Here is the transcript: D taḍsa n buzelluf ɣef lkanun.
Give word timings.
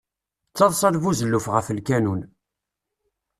D 0.49 0.53
taḍsa 0.57 0.87
n 0.91 0.99
buzelluf 1.01 1.45
ɣef 1.55 1.67
lkanun. 1.77 2.21